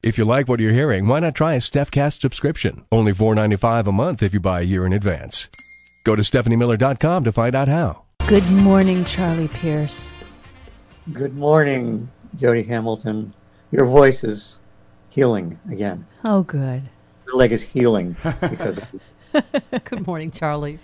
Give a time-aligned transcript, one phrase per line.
[0.00, 2.84] If you like what you're hearing, why not try a StephCast subscription?
[2.92, 5.48] Only $4.95 a month if you buy a year in advance.
[6.04, 8.04] Go to StephanieMiller.com to find out how.
[8.28, 10.08] Good morning, Charlie Pierce.
[11.12, 13.34] Good morning, Jody Hamilton.
[13.72, 14.60] Your voice is
[15.08, 16.06] healing again.
[16.24, 16.82] Oh, good.
[17.26, 18.84] Your leg is healing because of
[19.84, 20.78] Good morning, Charlie.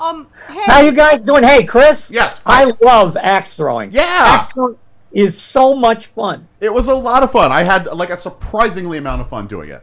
[0.00, 1.44] Um, hey, How you guys doing?
[1.44, 2.10] Hey, Chris.
[2.10, 2.40] Yes.
[2.44, 3.92] I love axe throwing.
[3.92, 4.02] Yeah.
[4.08, 4.76] Axe throwing
[5.12, 6.48] is so much fun.
[6.60, 7.52] It was a lot of fun.
[7.52, 9.82] I had like a surprisingly amount of fun doing it.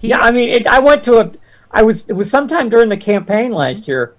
[0.00, 1.30] Yeah, I mean, it, I went to a.
[1.70, 4.14] I was it was sometime during the campaign last year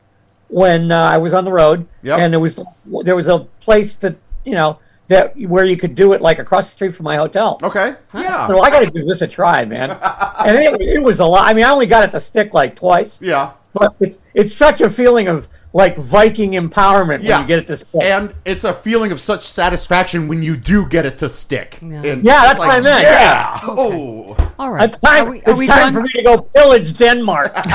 [0.47, 2.19] when uh, I was on the road, Yep.
[2.19, 2.59] and there was
[3.03, 6.65] there was a place that you know that where you could do it like across
[6.69, 7.59] the street from my hotel.
[7.63, 7.95] Okay.
[8.13, 8.47] Yeah.
[8.47, 9.91] So I got to give this a try, man.
[10.45, 11.47] and it, it was a lot.
[11.49, 13.51] I mean, I only got it to stick like twice, Yeah.
[13.73, 17.37] But it's it's such a feeling of like Viking empowerment Yeah.
[17.37, 18.01] when you get it to stick.
[18.03, 21.79] And it's a feeling of such satisfaction when you do get it to stick.
[21.81, 22.01] Yeah.
[22.03, 23.57] Yeah, that's it's what I meant, Yeah.
[23.63, 24.53] Oh.
[24.59, 24.89] all right.
[24.89, 25.27] it's time.
[25.27, 25.93] Are we, are it's we time done?
[25.93, 27.53] for me to go pillage Denmark.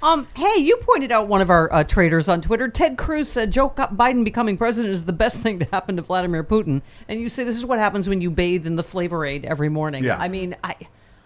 [0.00, 2.68] Um, hey, you pointed out one of our uh, traders on Twitter.
[2.68, 6.44] Ted Cruz said Joe Biden becoming president is the best thing to happen to Vladimir
[6.44, 9.44] Putin, and you say this is what happens when you bathe in the Flavor Aid
[9.44, 10.04] every morning.
[10.04, 10.16] Yeah.
[10.16, 10.76] I mean, I,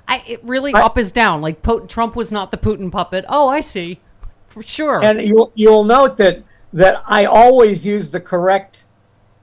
[0.08, 1.40] I, it really up is down.
[1.40, 3.24] Like po- Trump was not the Putin puppet.
[3.28, 4.00] Oh, I see,
[4.46, 5.02] for sure.
[5.02, 6.42] and you'll you'll note that
[6.72, 8.84] that I always use the correct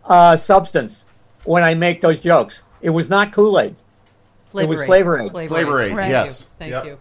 [0.05, 1.05] uh, substance
[1.43, 2.63] when I make those jokes.
[2.81, 3.75] It was not Kool Aid.
[4.53, 4.87] It was Aid.
[4.87, 5.31] Flavor Aid.
[5.31, 6.49] Flavor Aid, Thank yes.
[6.57, 6.85] Thank Yep.
[6.85, 6.97] you.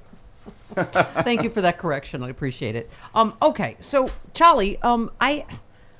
[1.23, 2.23] Thank you for that correction.
[2.23, 2.91] I appreciate it.
[3.15, 5.47] Um, okay, so Charlie, um, I,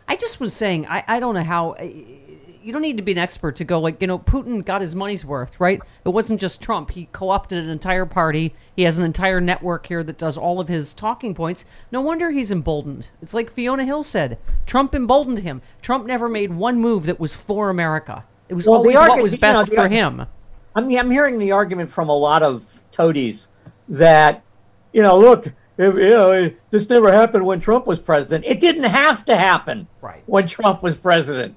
[0.07, 1.75] I just was saying, I, I don't know how.
[2.69, 4.95] You don't need to be an expert to go like you know Putin got his
[4.95, 5.81] money's worth, right?
[6.05, 6.91] It wasn't just Trump.
[6.91, 8.55] He co-opted an entire party.
[8.77, 11.65] He has an entire network here that does all of his talking points.
[11.91, 13.09] No wonder he's emboldened.
[13.23, 14.37] It's like Fiona Hill said.
[14.67, 15.63] Trump emboldened him.
[15.81, 18.25] Trump never made one move that was for America.
[18.51, 20.27] It was Well, always what was you know, best for him.
[20.77, 23.49] I'm, I'm hearing the argument from a lot of toadies
[23.89, 24.43] that,
[24.93, 25.47] you know, look,
[25.79, 28.45] if, you know, this never happened when Trump was president.
[28.45, 30.23] It didn't have to happen Right.
[30.27, 31.55] when Trump was president.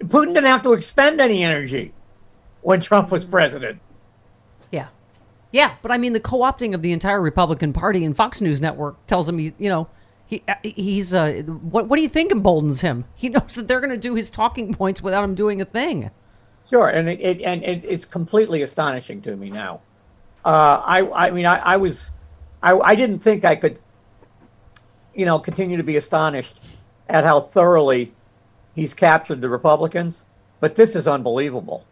[0.00, 1.92] Putin didn't have to expend any energy
[2.62, 3.80] when Trump was president.
[4.70, 4.88] Yeah.
[5.52, 9.04] Yeah, but I mean, the co-opting of the entire Republican Party and Fox News Network
[9.06, 9.88] tells him, you know,
[10.26, 13.04] he uh, he's uh, what what do you think emboldens him?
[13.16, 16.10] He knows that they're going to do his talking points without him doing a thing.
[16.68, 19.80] Sure, and it, it and it, it's completely astonishing to me now.
[20.44, 22.12] Uh, I I mean I, I was
[22.62, 23.80] I, I didn't think I could
[25.14, 26.60] you know continue to be astonished
[27.08, 28.12] at how thoroughly
[28.74, 30.24] he's captured the Republicans,
[30.60, 31.84] but this is unbelievable.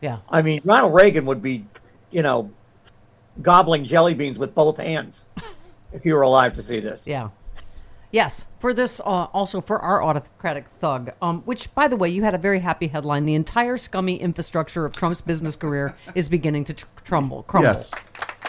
[0.00, 0.18] Yeah.
[0.28, 1.64] I mean Ronald Reagan would be
[2.10, 2.50] you know
[3.40, 5.26] gobbling jelly beans with both hands
[5.92, 7.06] if you were alive to see this.
[7.06, 7.30] Yeah.
[8.12, 12.22] Yes, for this, uh, also for our autocratic thug, um, which, by the way, you
[12.22, 13.24] had a very happy headline.
[13.24, 17.42] The entire scummy infrastructure of Trump's business career is beginning to tr- crumble.
[17.44, 17.70] crumble.
[17.70, 17.90] Yes.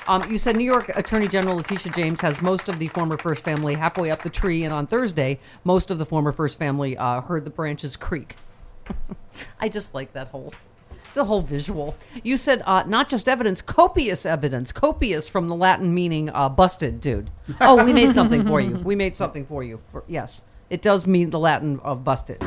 [0.08, 3.44] Um, you said New York Attorney General Letitia James has most of the former First
[3.44, 7.22] Family halfway up the tree, and on Thursday, most of the former First Family uh,
[7.22, 8.36] heard the branches creak.
[9.60, 10.54] I just like that whole,
[11.14, 11.96] the whole visual.
[12.22, 17.00] You said uh, not just evidence, copious evidence, copious from the Latin meaning uh, busted,
[17.00, 17.30] dude.
[17.62, 18.76] Oh, we made something for you.
[18.78, 19.80] We made something for you.
[19.90, 22.42] For, yes, it does mean the Latin of busted.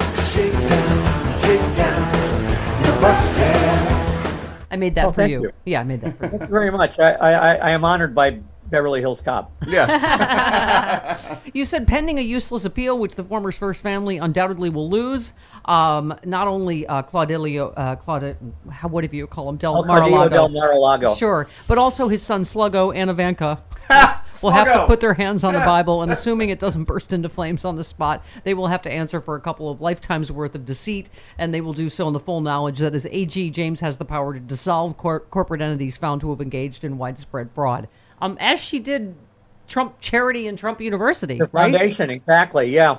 [4.71, 5.43] I made that Oh, for thank you.
[5.43, 5.53] you.
[5.65, 6.31] Yeah, I made that for you.
[6.31, 6.99] Thank you very much.
[6.99, 9.53] I, I, I- I am honored by Beverly Hills Cop.
[9.67, 9.93] Yes.
[11.55, 15.33] You said pending a useless appeal, which the former First Family undoubtedly will lose.
[15.65, 18.37] Um, not only uh, Claudelio, uh, Claude,
[18.71, 20.29] how, what do you call him, Del El Mar-a-Lago.
[20.29, 21.15] Del Mar-a-Lago.
[21.15, 23.62] Sure, but also his son Sluggo and Ivanka.
[24.43, 27.29] will have to put their hands on the Bible, and assuming it doesn't burst into
[27.29, 30.55] flames on the spot, they will have to answer for a couple of lifetimes worth
[30.55, 33.81] of deceit, and they will do so in the full knowledge that as AG, James
[33.81, 37.88] has the power to dissolve cor- corporate entities found to have engaged in widespread fraud,
[38.21, 39.15] um, as she did
[39.69, 41.73] Trump Charity and Trump University, The right?
[41.73, 42.71] foundation, exactly.
[42.71, 42.99] Yeah,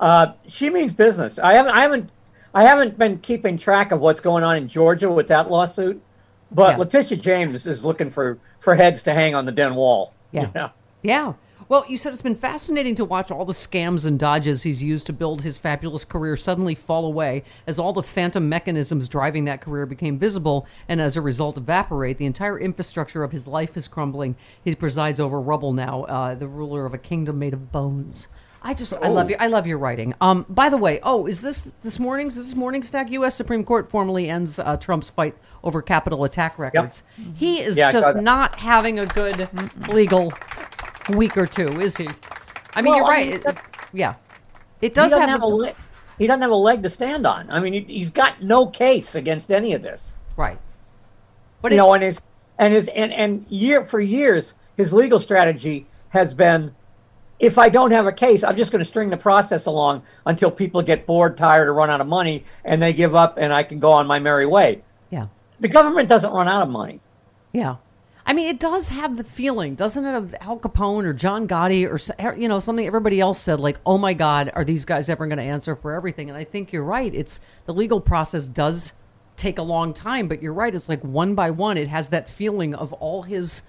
[0.00, 1.38] uh, she means business.
[1.38, 2.10] I haven't, I haven't,
[2.54, 6.02] I haven't been keeping track of what's going on in Georgia with that lawsuit,
[6.50, 6.76] but Yeah.
[6.78, 10.12] Letitia James is looking for for heads to hang on the den wall.
[10.32, 10.50] Yeah.
[10.54, 10.70] Know?
[11.02, 11.32] Yeah.
[11.68, 15.06] Well, you said it's been fascinating to watch all the scams and dodges he's used
[15.08, 19.60] to build his fabulous career suddenly fall away as all the phantom mechanisms driving that
[19.60, 22.16] career became visible and as a result evaporate.
[22.16, 24.36] The entire infrastructure of his life is crumbling.
[24.64, 28.28] He presides over rubble now, uh, the ruler of a kingdom made of bones.
[28.62, 29.36] I just, I love you.
[29.38, 30.14] I love your writing.
[30.20, 32.36] Um, by the way, oh, is this this morning's?
[32.36, 33.10] Is this morning stack?
[33.12, 33.34] U.S.
[33.36, 37.02] Supreme Court formally ends uh, Trump's fight over Capitol attack records.
[37.36, 39.48] He is Yeah, just not having a good
[39.88, 40.32] legal
[41.10, 42.08] week or two, is he?
[42.74, 43.26] I mean, Well, you're I right.
[43.28, 43.58] mean, It-
[43.92, 44.14] yeah,
[44.80, 45.74] it He does doesn't have, have a leg.
[46.18, 47.48] He doesn't have a leg to stand on.
[47.50, 50.14] I mean, he, he's got no case against any of this.
[50.36, 50.58] right.
[51.62, 52.20] But you it- know, and his
[52.58, 56.74] and his and and year for years, his legal strategy has been,
[57.38, 60.50] if I don't have a case, I'm just going to string the process along until
[60.50, 63.62] people get bored, tired, or run out of money, and they give up, and I
[63.62, 64.82] can go on my merry way.
[65.10, 65.28] yeah,
[65.60, 67.00] The government doesn't run out of money.
[67.52, 67.76] yeah.
[68.26, 71.86] I mean, it does have the feeling, doesn't it, of Al Capone or John Gotti
[71.86, 75.08] or er, you know something everybody else said, like, "Oh my God, are these guys
[75.08, 77.14] ever going to answer for everything?" And I think you're right.
[77.14, 78.92] It's the legal process does
[79.36, 80.74] take a long time, but you're right.
[80.74, 83.62] It's like one by one, it has that feeling of all his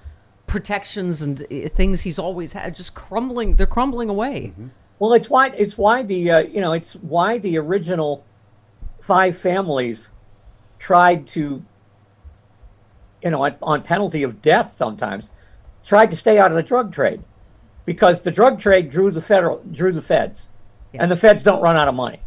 [0.50, 3.56] protections and uh, things he's always had just crumbling.
[3.56, 4.51] They're crumbling away.
[4.98, 8.25] Well, it's why it's why the uh, you know it's why the original
[9.00, 10.12] five families
[10.80, 11.63] tried to
[13.24, 15.31] you know on, on penalty of death sometimes
[15.86, 17.22] tried to stay out of the drug trade
[17.86, 20.50] because the drug trade drew the federal drew the feds.
[20.92, 22.19] And the feds don't run out of money.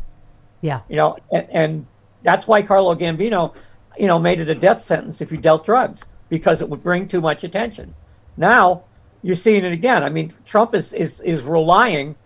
[0.61, 1.87] Yeah, you know and, and
[2.23, 3.53] that's why Carlo Gambino
[3.99, 7.09] you know made it a death sentence if you dealt drugs because it would bring
[7.09, 7.95] too much attention
[8.37, 8.85] now
[9.23, 12.17] you're seeing it again I mean Trump is is is relying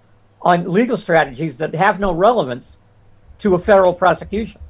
[0.42, 2.78] on legal strategies that have no relevance
[3.38, 4.60] to a federal prosecution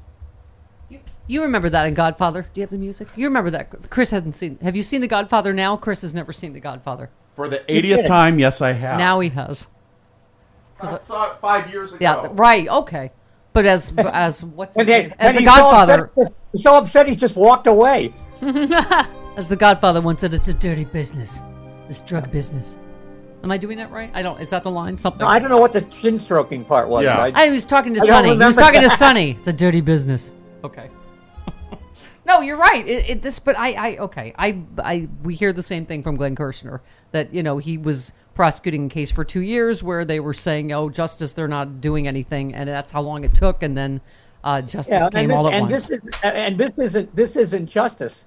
[1.28, 2.42] You remember that in Godfather?
[2.42, 3.08] Do you have the music?
[3.16, 3.90] You remember that?
[3.90, 4.58] Chris hasn't seen.
[4.62, 5.76] Have you seen The Godfather now?
[5.76, 7.10] Chris has never seen The Godfather.
[7.34, 8.96] For the 80th time, yes, I have.
[8.96, 9.66] Now he has.
[10.80, 11.98] I saw it five years ago.
[12.00, 12.68] Yeah, right.
[12.68, 13.10] Okay,
[13.52, 15.14] but as as what's his and, they, name?
[15.18, 18.14] As and the he's so Godfather, upset, he's so upset he just walked away
[19.36, 21.42] as the Godfather once said, "It's a dirty business,
[21.88, 22.76] this drug business."
[23.44, 24.10] Am I doing that right?
[24.14, 24.40] I don't.
[24.40, 24.98] Is that the line?
[24.98, 25.26] Something.
[25.26, 27.18] I don't know what the chin stroking part was Yeah.
[27.18, 28.28] I, I was talking to I Sonny.
[28.28, 28.98] He was remember talking to that.
[28.98, 29.32] Sonny.
[29.38, 30.32] It's a dirty business.
[30.64, 30.88] Okay.
[32.26, 32.86] no, you're right.
[32.86, 34.34] It, it, this, but I, I, okay.
[34.36, 36.80] I, I, we hear the same thing from Glenn Kirshner
[37.12, 40.72] that you know he was prosecuting a case for two years where they were saying,
[40.72, 44.00] "Oh, justice, they're not doing anything," and that's how long it took, and then
[44.42, 45.86] uh, justice yeah, came and, all at and once.
[45.86, 48.26] this is and this isn't this isn't justice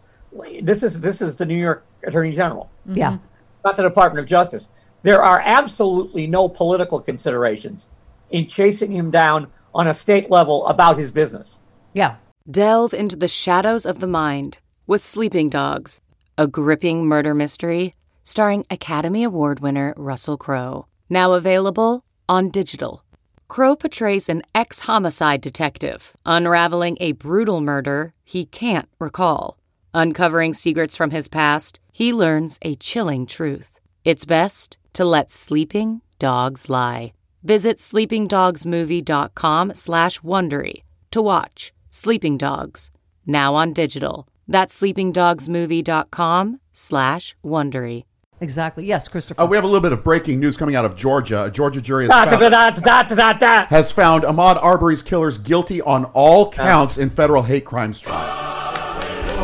[0.62, 2.98] this is this is the New York Attorney General mm-hmm.
[2.98, 3.18] yeah,
[3.66, 4.70] not the Department of Justice.
[5.02, 7.88] There are absolutely no political considerations
[8.30, 11.60] in chasing him down on a state level about his business.
[11.94, 12.16] yeah.
[12.50, 16.02] Delve into the shadows of the mind with Sleeping Dogs,
[16.36, 17.94] a gripping murder mystery
[18.24, 20.86] starring Academy Award winner Russell Crowe.
[21.10, 23.04] Now available on digital.
[23.48, 29.57] Crowe portrays an ex homicide detective unraveling a brutal murder he can't recall.
[29.94, 33.80] Uncovering secrets from his past, he learns a chilling truth.
[34.06, 37.14] It's best to let sleeping dogs lie.
[37.44, 42.92] Visit sleepingdogsmovie.com slash Wondery to watch Sleeping Dogs,
[43.26, 44.28] now on digital.
[44.48, 48.04] That's sleepingdogsmovie.com slash Wondery.
[48.42, 48.86] Exactly.
[48.86, 49.42] Yes, Christopher.
[49.42, 51.46] Uh, we have a little bit of breaking news coming out of Georgia.
[51.46, 55.81] A Georgia jury has Da, da, found, da, da, has found Ahmaud Arbery's killers guilty
[55.81, 58.58] on all counts in federal hate crimes trial.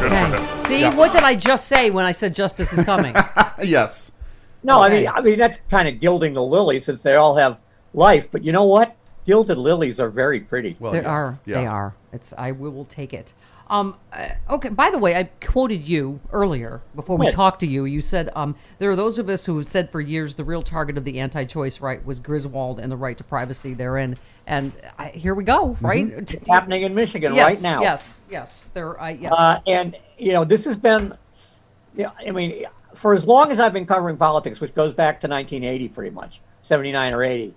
[0.04, 0.64] Okay.
[0.68, 3.16] See, what did I just say when I said justice is coming?
[3.64, 4.12] yes.
[4.64, 7.60] No, I mean, I mean that's kind of gilding the lily since they all have
[7.94, 8.32] life.
[8.32, 8.96] But you know what?
[9.26, 10.76] Gilded lilies are very pretty.
[10.80, 11.10] Well, There yeah.
[11.10, 11.40] are.
[11.46, 11.62] Yeah.
[11.62, 11.96] They are.
[12.14, 12.34] It's.
[12.38, 13.34] I will, will take it.
[13.68, 13.96] Um.
[14.14, 14.70] uh, okay.
[14.70, 17.34] By the way, I quoted you earlier before we Good.
[17.34, 17.86] talked to you.
[17.86, 20.62] You said um, there are those of us who have said for years the real
[20.62, 24.18] target of the anti-choice right was Griswold and the right to privacy therein.
[24.48, 25.76] And I, here we go.
[25.82, 26.08] Right.
[26.08, 27.82] It's happening in Michigan Yes, right now.
[27.82, 28.22] Yes.
[28.30, 28.70] Yes.
[28.74, 29.00] There.
[29.02, 29.12] I.
[29.12, 29.34] Yes.
[29.36, 31.14] Uh, and you know, this has been,
[31.96, 35.20] you know, I mean, for as long as I've been covering politics, which goes back
[35.22, 37.54] to 1980, pretty much 79 or 80,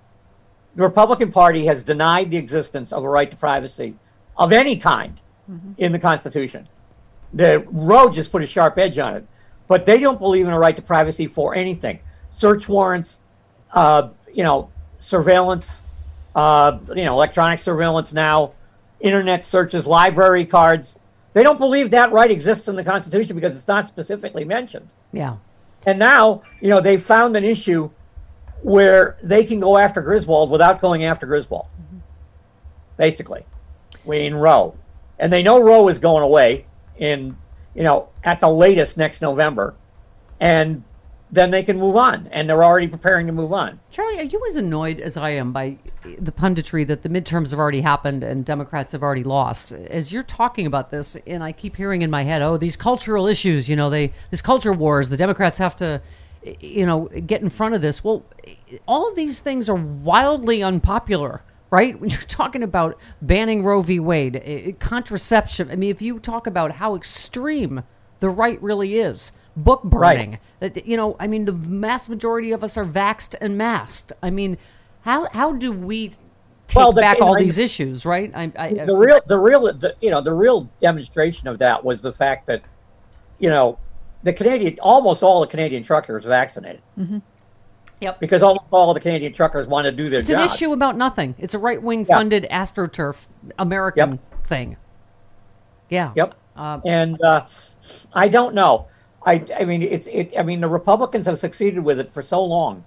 [0.76, 3.95] the Republican Party has denied the existence of a right to privacy
[4.37, 5.21] of any kind
[5.78, 6.68] in the Constitution.
[7.33, 9.26] The road just put a sharp edge on it,
[9.66, 12.00] but they don't believe in a right to privacy for anything.
[12.30, 13.21] search warrants,
[13.73, 15.83] uh, you know, surveillance,
[16.38, 18.52] uh, you know, electronic surveillance now,
[19.00, 20.97] internet searches, library cards.
[21.33, 24.88] They don't believe that right exists in the Constitution because it's not specifically mentioned.
[25.12, 25.38] Yeah.
[25.85, 27.90] And now, you know, they found an issue
[28.62, 31.66] where they can go after Griswold without going after Griswold.
[32.97, 33.45] Basically,
[34.04, 34.76] we in Roe,
[35.18, 36.66] and they know Roe is going away
[36.99, 37.37] in,
[37.75, 39.75] you know, at the latest next November,
[40.38, 40.85] and
[41.30, 43.80] then they can move on, and they're already preparing to move on.
[43.90, 45.78] Charlie, are you as annoyed as I am by
[46.18, 49.73] the punditry that the midterms have already happened and Democrats have already lost?
[49.73, 53.26] As you're talking about this, and I keep hearing in my head, oh, these cultural
[53.26, 56.00] issues, you know, they these culture wars, the Democrats have to,
[56.61, 58.02] you know, get in front of this.
[58.02, 58.25] Well,
[58.87, 61.42] all these things are wildly unpopular.
[61.70, 62.00] Right?
[62.00, 64.00] When you're talking about banning Roe v.
[64.00, 67.82] Wade, eh, contraception, I mean, if you talk about how extreme
[68.20, 69.32] the right really is,
[69.64, 70.38] book burning.
[70.60, 74.12] That you know, I mean, the vast majority of us are vaxxed and masked.
[74.22, 74.58] I mean,
[75.02, 78.04] how how do we take Well, the- back all I- these issues?
[78.06, 78.30] Right?
[78.34, 82.02] I, I, the real the real the, you know the real demonstration of that was
[82.02, 82.62] the fact that
[83.38, 83.78] you know
[84.22, 86.82] the Canadian almost all the Canadian truckers vaccinated
[88.00, 88.20] Yep.
[88.20, 90.54] because almost all the Canadian truckers want to do their It's an jobs.
[90.54, 91.34] issue about nothing.
[91.38, 94.46] It's a right wing funded astroturf American Yep.
[94.46, 94.76] thing.
[95.88, 96.12] Yeah.
[96.16, 96.34] Yep.
[96.56, 97.46] Uh, and uh,
[98.12, 98.86] I don't know.
[99.25, 100.32] I, I mean, it's it.
[100.38, 102.84] I mean, the Republicans have succeeded with it for so long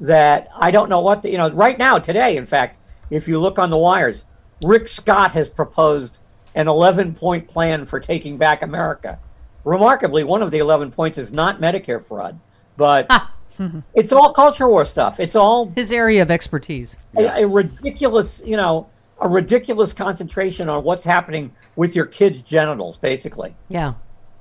[0.00, 1.50] that I don't know what the, you know.
[1.50, 2.78] Right now, today, in fact,
[3.10, 4.24] if you look on the wires,
[4.62, 6.20] Rick Scott has proposed
[6.54, 9.18] an 11 point plan for taking back America.
[9.64, 12.38] Remarkably, one of the 11 points is not Medicare fraud,
[12.76, 13.10] but
[13.94, 15.20] it's all culture war stuff.
[15.20, 16.96] It's all His area of expertise.
[17.16, 18.88] a, a ridiculous, you know,
[19.20, 23.54] a ridiculous concentration on what's happening with your kids' genitals, basically.
[23.68, 23.94] Yeah.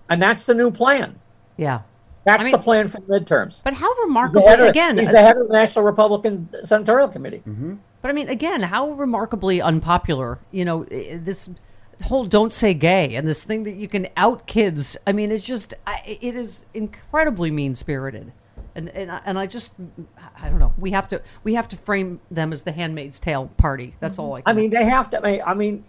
[0.09, 1.19] And that's the new plan.
[1.57, 1.81] Yeah.
[2.25, 3.61] That's I mean- the plan for the midterms.
[3.63, 7.09] But how remarkable, head of- again, he's uh, the head of the National Republican Senatorial
[7.09, 7.43] Committee.
[7.47, 7.75] Mm-hmm.
[8.01, 11.49] But I mean, again, how remarkably unpopular, you know, this
[12.03, 14.97] whole "don't say gay" and this thing that you can out kids.
[15.07, 18.33] I mean, it's just, I, it is incredibly mean spirited,
[18.75, 19.75] and and I, and I just,
[20.37, 20.73] I don't know.
[20.77, 23.95] We have to we have to frame them as the Handmaid's Tale party.
[24.01, 24.25] That's mm-hmm.
[24.25, 24.41] all I.
[24.41, 25.47] Can I mean, they have to.
[25.47, 25.85] I mean,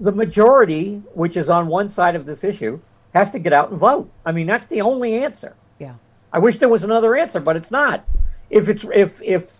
[0.00, 2.80] the majority, which is on one side of this issue,
[3.18, 4.10] has to get out and vote.
[4.24, 5.54] I mean, that's the only answer.
[5.78, 5.94] yeah,
[6.32, 8.04] I wish there was another answer, but it's not.
[8.50, 9.50] If it's if if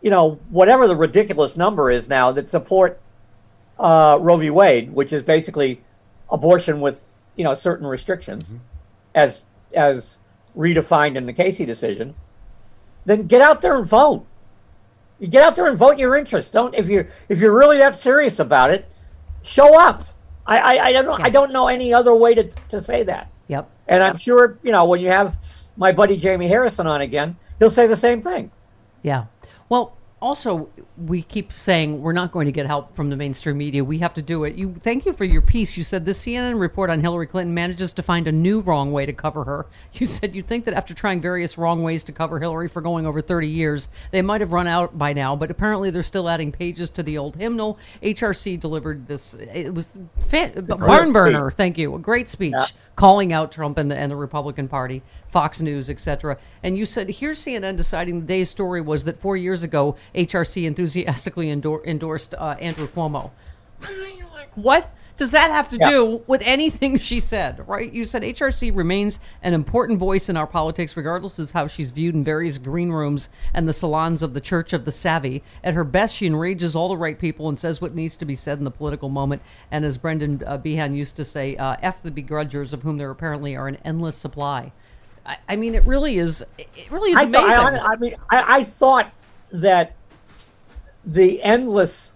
[0.00, 3.00] you know whatever the ridiculous number is now that support
[3.78, 4.50] uh, Roe v.
[4.50, 5.80] Wade, which is basically
[6.30, 8.54] abortion with you know certain restrictions,
[9.14, 9.42] as
[9.74, 10.18] as
[10.56, 12.14] redefined in the Casey decision,
[13.04, 14.26] then get out there and vote.
[15.18, 16.52] You get out there and vote your interest.
[16.52, 18.86] Don't if you if you're really that serious about it,
[19.42, 20.04] show up.
[20.48, 23.30] I I, I don't know, I don't know any other way to, to say that.
[23.48, 23.70] yep.
[23.86, 25.36] And I'm sure, you know, when you have
[25.76, 28.50] my buddy Jamie Harrison on again, he'll say the same thing.
[29.02, 29.26] Yeah.
[29.68, 33.84] Well, also, we keep saying we're not going to get help from the mainstream media.
[33.84, 34.56] We have to do it.
[34.56, 35.76] You thank you for your piece.
[35.76, 39.06] You said the CNN report on Hillary Clinton manages to find a new wrong way
[39.06, 39.66] to cover her.
[39.92, 43.06] You said you think that after trying various wrong ways to cover Hillary for going
[43.06, 46.52] over 30 years, they might have run out by now, but apparently they're still adding
[46.52, 47.78] pages to the old hymnal.
[48.02, 49.34] HRC delivered this.
[49.34, 49.96] It was
[50.28, 51.50] fit, barn burner.
[51.50, 51.94] Thank you.
[51.94, 56.36] A great speech calling out Trump and the, and the Republican Party, Fox News, etc.
[56.64, 60.64] And you said, here's CNN deciding the day's story was that four years ago, HRC
[60.66, 63.30] enthusiastically endor- endorsed uh, Andrew Cuomo.
[64.34, 65.90] Like, what does that have to Yeah.
[65.90, 67.92] do with anything she said, right?
[67.92, 72.14] You said HRC remains an important voice in our politics, regardless of how she's viewed
[72.14, 75.42] in various green rooms and the salons of the Church of the Savvy.
[75.62, 78.36] At her best, she enrages all the right people and says what needs to be
[78.36, 79.42] said in the political moment.
[79.70, 83.10] And as Brendan uh, Behan used to say, uh, F the begrudgers, of whom there
[83.10, 84.72] apparently are an endless supply.
[85.26, 86.44] I, I mean, it really is.
[86.56, 87.50] It really is I, amazing.
[87.50, 89.12] I, I mean, I, I thought
[89.50, 89.94] that
[91.04, 92.14] the endless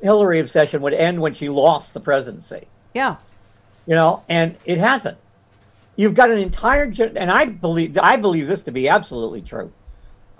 [0.00, 3.16] Hillary obsession would end when she lost the presidency, yeah,
[3.86, 5.18] you know, and it hasn't.
[5.96, 9.72] You've got an entire, gen- and I believe I believe this to be absolutely true.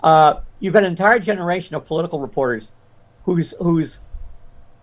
[0.01, 2.71] Uh, you've got an entire generation of political reporters
[3.25, 3.99] whose whose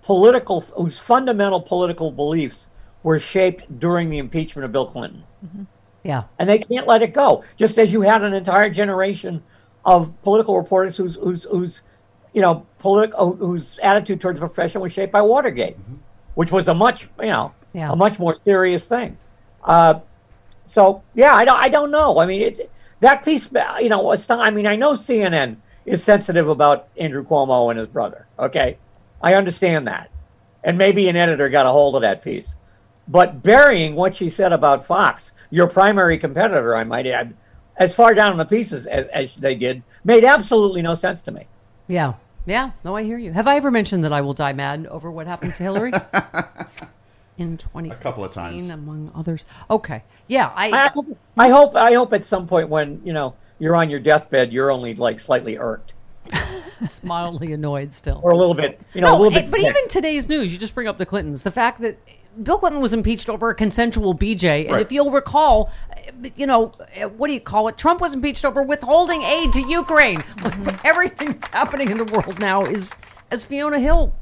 [0.03, 2.67] political whose fundamental political beliefs
[3.03, 5.25] were shaped during the impeachment of Bill Clinton.
[6.05, 7.43] yeah, and they can't let it go.
[7.57, 9.43] Just as you had an entire generation
[9.85, 11.83] of political reporters whose whose whose
[12.37, 15.97] you know political uh, whose attitude towards the profession was shaped by Watergate, mm-hmm.
[16.35, 17.91] which was a much you know Yeah.
[17.91, 19.17] a much more serious thing.
[19.65, 20.01] Uh,
[20.67, 22.19] so yeah, I don't I don't know.
[22.19, 26.05] I mean it that piece uh, you know was I mean I know CNN is
[26.05, 28.27] sensitive about Andrew Cuomo and his brother.
[28.39, 28.77] Okay,
[29.23, 30.11] I understand that,
[30.63, 32.55] and maybe an editor got a hold of that piece.
[33.09, 37.35] But burying what she said about Fox, your primary competitor, I might add,
[37.77, 41.31] as far down in the pieces as, as they did made absolutely no sense to
[41.31, 41.47] me.
[41.89, 42.15] Yeah.
[42.47, 42.71] Yeah.
[42.85, 43.33] No, I hear you.
[43.33, 45.93] Have I ever mentioned that I will die mad over what happened to Hillary?
[47.39, 48.71] In 2016, couple of times.
[48.71, 49.45] among others.
[49.69, 50.03] Okay.
[50.27, 50.53] Yeah.
[50.55, 53.91] I, I hope, I hope I hope at some point when you know you're on
[53.91, 55.96] your deathbed, you're only like slightly irked was
[57.03, 58.21] mildly annoyed still.
[58.23, 59.51] or a little bit, you know, a No, little it- bit.
[59.51, 59.71] but sick.
[59.71, 61.43] even today's news, you just bring up the Clintons.
[61.43, 61.99] The fact that
[62.43, 64.83] Bill Clinton was impeached over a consensual BJ, and Right.
[64.83, 65.71] if you'll recall,
[66.37, 66.73] you know,
[67.17, 67.79] what do you call it?
[67.79, 70.19] Trump was impeached over withholding aid to Ukraine.
[70.19, 70.77] Mm-hmm.
[70.87, 72.95] Everything that's happening in the world now is,
[73.31, 74.13] as Fiona Hill,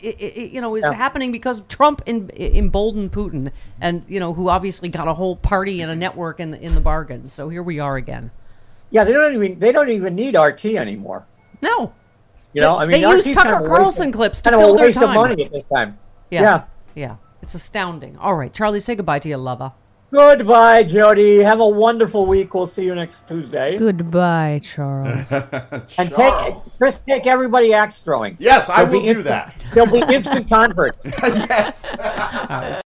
[0.00, 0.92] you know, is Yeah.
[0.92, 5.80] happening because Trump em- emboldened Putin, and you know, who obviously got a whole party
[5.80, 6.00] and a mm-hmm.
[6.00, 7.26] network in the, in the bargain.
[7.26, 8.30] So here we are again.
[8.90, 11.26] yeah, they don't even they don't even need RT anymore.
[11.60, 11.92] No,
[12.54, 14.66] You know, I mean, They use Tucker kind of Carlson of- clips to kind of
[14.68, 15.14] fill their waste of time.
[15.14, 15.98] money at this time.
[16.30, 16.64] yeah, yeah.
[16.94, 17.16] yeah.
[17.42, 18.16] It's astounding.
[18.16, 19.72] All right, Charlie, say goodbye to your lover.
[20.12, 21.38] Goodbye, Jody.
[21.40, 22.54] Have a wonderful week.
[22.54, 23.76] We'll see you next Tuesday.
[23.76, 25.30] Goodbye, Charles.
[25.98, 28.36] And take Chris, take everybody axe throwing.
[28.38, 29.54] Yes, I There'll be will do instant- that.
[29.74, 31.06] There'll be instant converts.
[31.06, 31.82] yes.